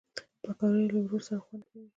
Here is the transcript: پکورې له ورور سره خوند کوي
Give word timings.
پکورې 0.43 0.81
له 0.93 0.99
ورور 1.03 1.21
سره 1.27 1.39
خوند 1.45 1.63
کوي 1.69 1.87